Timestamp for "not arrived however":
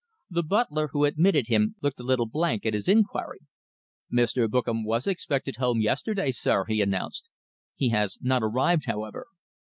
8.19-9.27